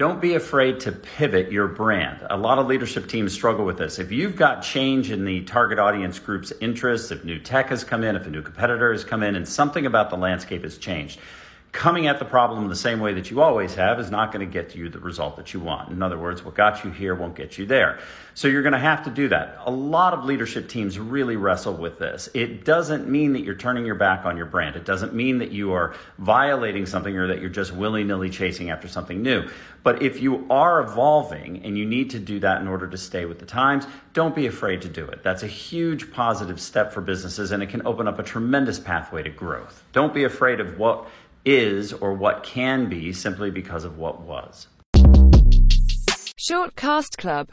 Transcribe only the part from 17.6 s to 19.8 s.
there. So you're going to have to do that. A